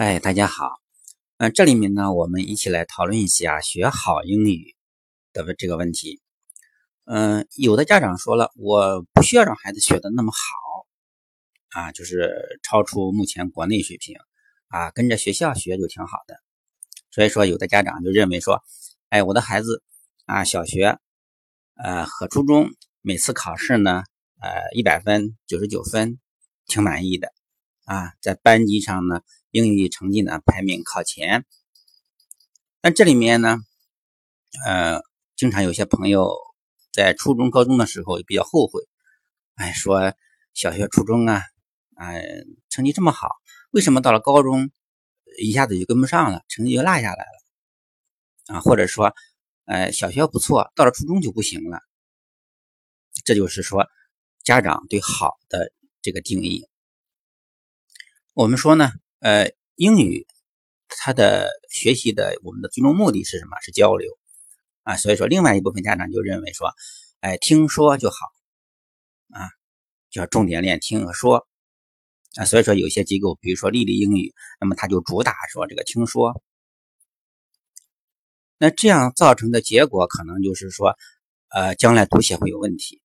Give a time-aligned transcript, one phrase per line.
[0.00, 0.80] 嗨，大家好。
[1.38, 4.76] 嗯，这里面呢，我们一起来讨论一下学好英语
[5.32, 6.20] 的这个问题。
[7.04, 10.86] 嗯，有的家长说了，我不需要让孩子学的那么好
[11.80, 14.14] 啊，就是超出目前国内水平
[14.68, 16.36] 啊，跟着学校学就挺好的。
[17.10, 18.62] 所以说，有的家长就认为说，
[19.08, 19.82] 哎，我的孩子
[20.26, 20.96] 啊，小学
[21.74, 24.04] 呃和初中每次考试呢，
[24.40, 26.20] 呃一百分、九十九分，
[26.68, 27.32] 挺满意的
[27.88, 29.22] 啊，在班级上呢。
[29.50, 31.46] 英语成绩呢排名靠前，
[32.82, 33.56] 但这里面呢，
[34.66, 35.00] 呃，
[35.36, 36.36] 经常有些朋友
[36.92, 38.82] 在初中、高中的时候也比较后悔，
[39.54, 40.12] 哎，说
[40.52, 41.40] 小学、初中啊，
[41.96, 42.22] 哎，
[42.68, 43.30] 成绩这么好，
[43.70, 44.70] 为什么到了高中
[45.40, 48.54] 一下子就跟不上了，成绩就落下来了？
[48.54, 49.14] 啊，或者说，
[49.64, 51.80] 呃，小学不错，到了初中就不行了？
[53.24, 53.86] 这就是说，
[54.44, 56.68] 家长对好的这个定义。
[58.38, 58.92] 我们说呢？
[59.18, 60.24] 呃，英语
[60.86, 63.56] 它的学习的我们的最终目的是什么？
[63.62, 64.16] 是交流
[64.84, 64.96] 啊。
[64.96, 66.72] 所以说，另外一部分家长就认为说，
[67.18, 68.16] 哎，听说就好
[69.30, 69.50] 啊，
[70.08, 71.48] 就要重点练听和说
[72.36, 72.44] 啊。
[72.44, 76.40] 所以说，有些机构，比如说丽丽英语，那么它就主打说这个听说。
[78.56, 80.96] 那这样造成的结果，可能就是说，
[81.48, 83.02] 呃，将来读写会有问题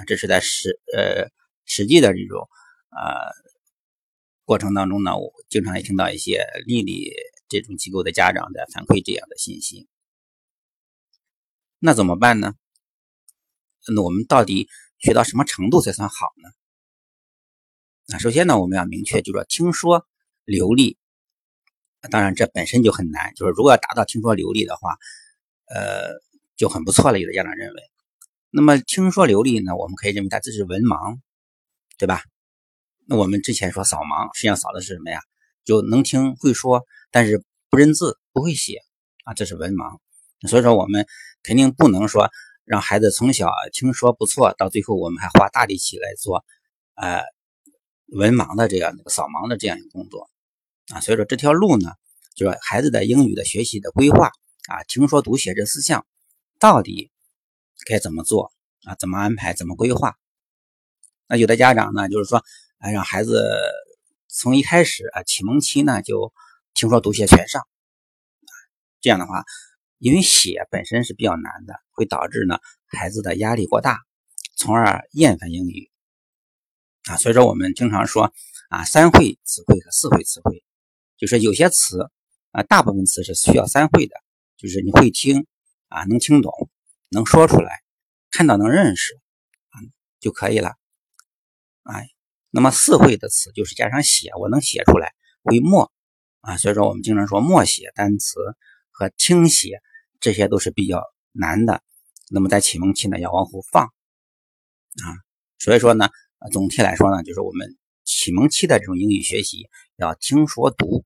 [0.00, 0.02] 啊。
[0.08, 1.30] 这是在实呃
[1.66, 2.48] 实际的这种
[2.90, 3.45] 呃。
[4.46, 7.12] 过程当中呢，我经常也听到一些丽丽
[7.48, 9.88] 这种机构的家长在反馈这样的信息。
[11.80, 12.54] 那怎么办呢？
[13.88, 16.48] 那我们到底学到什么程度才算好呢？
[18.06, 20.06] 那首先呢，我们要明确，就是说听说
[20.44, 20.96] 流利，
[22.08, 23.34] 当然这本身就很难。
[23.34, 24.96] 就是如果要达到听说流利的话，
[25.66, 26.12] 呃，
[26.56, 27.18] 就很不错了。
[27.18, 27.82] 有的家长认为，
[28.50, 31.18] 那么听说流利呢，我们可以认为他这是文盲，
[31.98, 32.22] 对吧？
[33.08, 35.20] 那我们之前说扫盲，实际上扫的是什么呀？
[35.64, 38.80] 就能听会说，但是不认字不会写
[39.24, 39.98] 啊，这是文盲。
[40.48, 41.06] 所以说我们
[41.44, 42.30] 肯定不能说
[42.64, 46.44] 让孩子从小听说不错，到最后我们还花大力气来做
[46.94, 47.22] 呃
[48.06, 50.28] 文盲的这样扫盲的这样一个工作
[50.92, 51.00] 啊。
[51.00, 51.92] 所以说这条路呢，
[52.34, 54.26] 就是孩子的英语的学习的规划
[54.68, 56.04] 啊，听说读写这四项
[56.58, 57.12] 到底
[57.86, 58.52] 该怎么做
[58.84, 58.96] 啊？
[58.96, 59.54] 怎么安排？
[59.54, 60.16] 怎么规划？
[61.28, 62.42] 那有的家长呢，就是说。
[62.92, 63.48] 让孩子
[64.28, 66.32] 从一开始啊，启蒙期呢就
[66.74, 67.66] 听说读写全上，
[69.00, 69.44] 这样的话，
[69.98, 74.00] 因为写本身是比较难的，会导致呢孩子的压力过大，
[74.56, 75.90] 从而厌烦英语
[77.04, 77.16] 啊。
[77.16, 78.32] 所以说我们经常说
[78.68, 80.62] 啊，三会词汇和四会词汇，
[81.16, 82.10] 就是有些词
[82.50, 84.14] 啊，大部分词是需要三会的，
[84.56, 85.46] 就是你会听
[85.88, 86.52] 啊，能听懂，
[87.08, 87.80] 能说出来，
[88.30, 89.14] 看到能认识
[89.70, 89.80] 啊
[90.20, 90.74] 就可以了，
[91.84, 92.15] 哎。
[92.56, 95.12] 那么四会的词就是加上写，我能写出来，
[95.42, 95.92] 会默
[96.40, 98.38] 啊，所以说我们经常说默写单词
[98.90, 99.82] 和听写，
[100.20, 101.02] 这些都是比较
[101.32, 101.82] 难的。
[102.30, 105.06] 那么在启蒙期呢，要往后放啊，
[105.58, 106.08] 所以说呢，
[106.50, 111.04] 总体来说呢，就是我们启蒙期的这种英语学习要听说读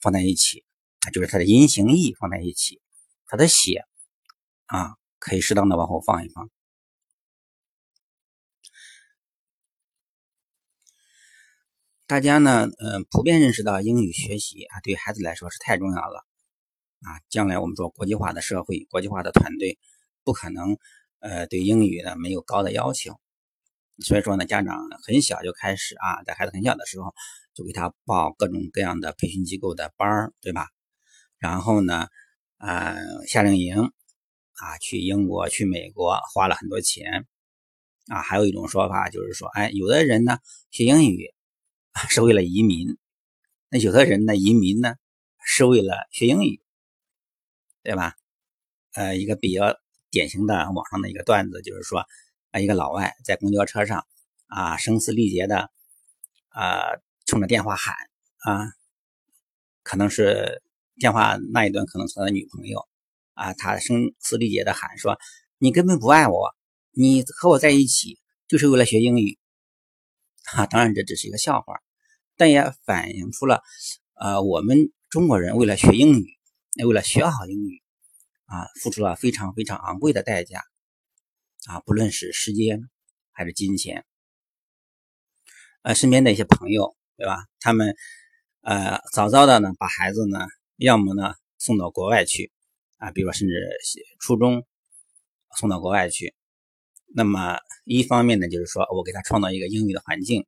[0.00, 0.64] 放在一起，
[1.12, 2.80] 就是它的音形意放在一起，
[3.26, 3.82] 它的写
[4.66, 6.48] 啊可以适当的往后放一放。
[12.06, 16.26] 大家呢，嗯，普遍认识到英语学习啊，对孩子来说是太重要了
[17.00, 17.16] 啊。
[17.30, 19.78] 将来我们说国际化的社会、国际化的团队，
[20.22, 20.76] 不可能
[21.20, 23.18] 呃对英语呢没有高的要求。
[24.00, 27.14] 所以说呢，家长很小就开始啊，在孩子很小的时候
[27.54, 30.68] 就给他报各种各样的培训机构的班儿，对吧？
[31.38, 32.08] 然后呢，
[32.58, 32.94] 啊，
[33.26, 37.26] 夏令营啊，去英国、去美国花了很多钱
[38.08, 38.20] 啊。
[38.20, 40.36] 还有一种说法就是说，哎，有的人呢
[40.70, 41.30] 学英语。
[42.10, 42.98] 是为了移民，
[43.68, 44.94] 那有的人呢移民呢
[45.44, 46.60] 是为了学英语，
[47.82, 48.14] 对吧？
[48.94, 49.76] 呃，一个比较
[50.10, 52.04] 典型的网上的一个段子就是说，
[52.50, 54.06] 啊，一个老外在公交车上
[54.46, 55.70] 啊声嘶力竭的
[56.48, 56.82] 啊
[57.26, 57.94] 冲着电话喊
[58.38, 58.72] 啊，
[59.82, 60.62] 可能是
[60.96, 62.86] 电话那一端可能是他的女朋友
[63.34, 65.18] 啊，他声嘶力竭的喊说
[65.58, 66.54] ：“你根本不爱我，
[66.90, 69.38] 你和我在一起就是为了学英语。”
[70.52, 71.80] 啊，当然这只是一个笑话，
[72.36, 73.62] 但也反映出了，
[74.14, 74.76] 呃，我们
[75.08, 76.26] 中国人为了学英语，
[76.86, 77.82] 为了学好英语，
[78.44, 80.62] 啊，付出了非常非常昂贵的代价，
[81.66, 82.90] 啊，不论是时间
[83.32, 84.04] 还是金钱，
[85.82, 87.46] 呃，身边的一些朋友，对吧？
[87.60, 87.96] 他们，
[88.60, 90.46] 呃，早早的呢，把孩子呢，
[90.76, 92.52] 要么呢送到国外去，
[92.98, 93.54] 啊，比如说甚至
[94.20, 94.66] 初中
[95.56, 96.34] 送到国外去。
[97.16, 100.42] 那么一方面呢，就是说我给他创造一个英语的环境；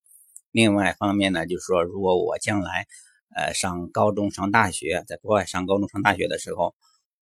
[0.50, 2.88] 另外一方面呢，就是说如果我将来
[3.36, 6.74] 呃上高中、上大学，在国外上高中、上大学的时候，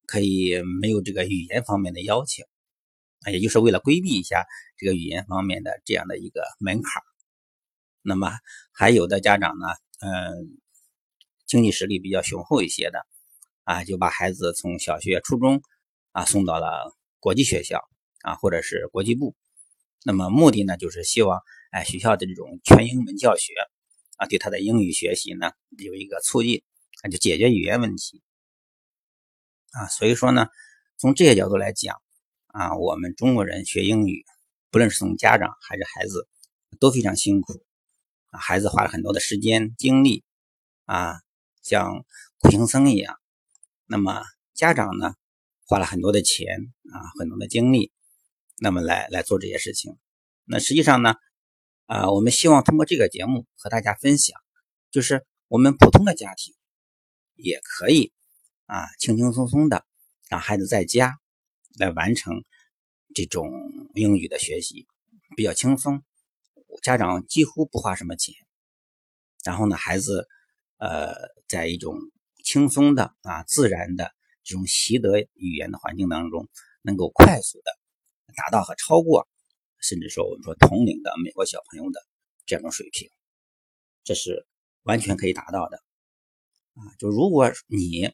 [0.07, 2.43] 可以没有这个语言方面的要求，
[3.31, 4.47] 也就是为了规避一下
[4.79, 7.03] 这个语言方面的这样的一个门槛。
[8.01, 8.33] 那么
[8.73, 9.67] 还有的家长呢，
[10.01, 10.57] 嗯，
[11.47, 13.05] 经济实力比较雄厚一些的，
[13.65, 15.61] 啊，就把孩子从小学、初中
[16.13, 17.83] 啊送到了国际学校
[18.25, 19.37] 啊，或者是国际部。
[20.05, 21.41] 那么目的呢，就是希望
[21.71, 23.53] 哎学校的这种全英文教学。
[24.17, 26.63] 啊，对他的英语学习呢有一个促进，
[27.03, 28.23] 那就解决语言问题
[29.73, 29.89] 啊。
[29.89, 30.47] 所以说呢，
[30.99, 32.01] 从这些角度来讲
[32.47, 34.25] 啊，我们中国人学英语，
[34.71, 36.29] 不论是从家长还是孩子，
[36.79, 37.65] 都非常辛苦
[38.31, 38.39] 啊。
[38.39, 40.23] 孩子花了很多的时间精力
[40.85, 41.21] 啊，
[41.63, 42.05] 像
[42.39, 43.19] 苦行僧一样。
[43.87, 44.23] 那么
[44.53, 45.17] 家长呢，
[45.67, 47.91] 花了很多的钱啊，很多的精力，
[48.59, 49.97] 那么来来做这些事情。
[50.45, 51.15] 那实际上呢？
[51.87, 54.41] 啊，我们希望通过这个节目和大家分享，
[54.91, 56.55] 就是我们普通的家庭
[57.35, 58.11] 也可以
[58.65, 59.85] 啊，轻轻松松的
[60.31, 61.19] 让孩子在家
[61.79, 62.43] 来完成
[63.15, 63.51] 这种
[63.93, 64.87] 英语的学习，
[65.37, 66.03] 比较轻松，
[66.83, 68.35] 家长几乎不花什么钱，
[69.45, 70.27] 然后呢，孩子
[70.79, 71.13] 呃，
[71.47, 71.99] 在一种
[72.43, 74.11] 轻松的啊、自然的
[74.43, 76.49] 这种习得语言的环境当中，
[76.81, 77.71] 能够快速的
[78.35, 79.29] 达到和超过。
[79.81, 82.01] 甚至说，我们说同龄的美国小朋友的
[82.47, 83.11] 这种水平，
[84.03, 84.47] 这是
[84.83, 85.77] 完全可以达到的
[86.73, 86.81] 啊！
[86.99, 88.11] 就如果你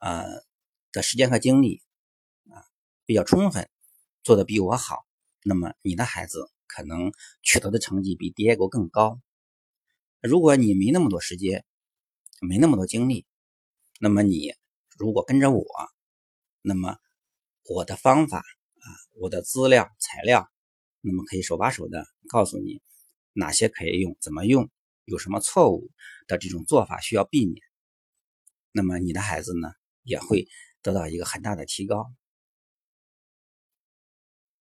[0.00, 0.26] 呃
[0.92, 1.80] 的时间和精力
[2.50, 2.60] 啊
[3.06, 3.70] 比较充分，
[4.22, 5.06] 做的比我好，
[5.44, 7.10] 那么你的孩子可能
[7.42, 9.18] 取得的成绩比 Diego 更高。
[10.20, 11.64] 如果你没那么多时间，
[12.42, 13.24] 没那么多精力，
[13.98, 14.52] 那么你
[14.98, 15.64] 如果跟着我，
[16.60, 16.98] 那么
[17.64, 18.44] 我的方法，
[19.20, 20.48] 我的资料材料。
[21.00, 22.82] 那么可以手把手的告诉你
[23.32, 24.68] 哪些可以用，怎么用，
[25.04, 25.90] 有什么错误
[26.26, 27.62] 的这种做法需要避免。
[28.72, 29.68] 那么你的孩子呢
[30.02, 30.48] 也会
[30.82, 32.12] 得到一个很大的提高。